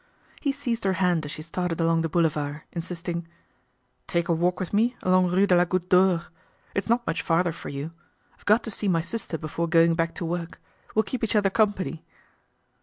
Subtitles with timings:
[0.41, 3.27] He seized her hand as she started along the boulevard, insisting,
[4.07, 6.25] "Take a walk with me along Rue de la Goutte d'Or.
[6.73, 7.91] It's not much farther for you.
[8.35, 10.59] I've got to see my sister before going back to work.
[10.95, 12.03] We'll keep each other company."